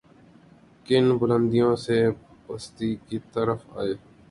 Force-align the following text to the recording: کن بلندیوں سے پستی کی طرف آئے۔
کن 0.85 1.05
بلندیوں 1.19 1.73
سے 1.85 1.97
پستی 2.45 2.89
کی 3.07 3.17
طرف 3.33 3.59
آئے۔ 3.79 3.93